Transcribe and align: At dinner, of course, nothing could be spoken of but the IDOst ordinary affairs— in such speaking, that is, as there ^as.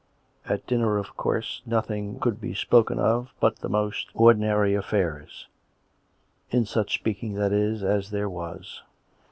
At 0.47 0.65
dinner, 0.65 0.97
of 0.97 1.15
course, 1.15 1.61
nothing 1.63 2.19
could 2.19 2.41
be 2.41 2.55
spoken 2.55 2.97
of 2.97 3.35
but 3.39 3.57
the 3.57 3.69
IDOst 3.69 4.07
ordinary 4.15 4.73
affairs— 4.73 5.47
in 6.49 6.65
such 6.65 6.95
speaking, 6.95 7.35
that 7.35 7.51
is, 7.53 7.83
as 7.83 8.09
there 8.09 8.27
^as. 8.27 8.79